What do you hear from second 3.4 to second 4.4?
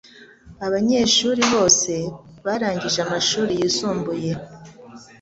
yisumbuye